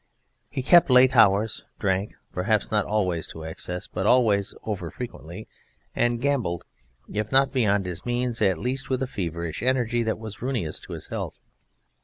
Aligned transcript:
He 0.49 0.63
kept 0.63 0.89
late 0.89 1.15
hours, 1.15 1.63
drank 1.77 2.15
perhaps 2.33 2.71
not 2.71 2.85
always 2.85 3.27
to 3.27 3.43
excess 3.43 3.85
but 3.85 4.07
always 4.07 4.55
over 4.63 4.89
frequently 4.89 5.47
and 5.95 6.19
gambled, 6.19 6.65
if 7.07 7.31
not 7.31 7.51
beyond 7.53 7.85
his 7.85 8.03
means, 8.03 8.41
at 8.41 8.57
least 8.57 8.89
with 8.89 9.03
a 9.03 9.07
feverish 9.07 9.61
energy 9.61 10.01
that 10.01 10.17
was 10.17 10.41
ruinous 10.41 10.79
to 10.79 10.93
his 10.93 11.09
health. 11.09 11.39